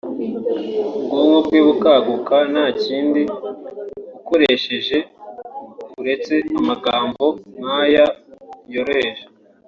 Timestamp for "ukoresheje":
4.17-4.97